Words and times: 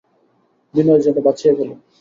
বিনয় 0.73 1.01
যেন 1.05 1.15
বাঁচিয়া 1.25 1.53
গেল। 1.57 1.69